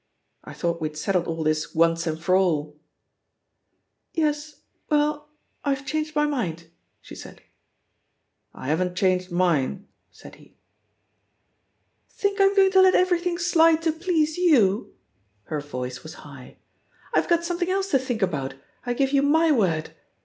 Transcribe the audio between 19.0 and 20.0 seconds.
you my word!